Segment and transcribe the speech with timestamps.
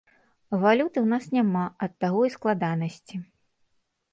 [0.63, 3.15] Валюты ў нас няма, ад таго і складанасці.